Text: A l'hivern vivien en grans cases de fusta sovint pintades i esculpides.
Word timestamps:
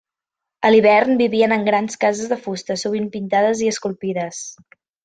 A 0.69 0.71
l'hivern 0.71 1.19
vivien 1.19 1.53
en 1.59 1.67
grans 1.69 2.01
cases 2.07 2.33
de 2.35 2.41
fusta 2.47 2.81
sovint 2.87 3.09
pintades 3.19 3.67
i 3.69 3.73
esculpides. 3.77 4.43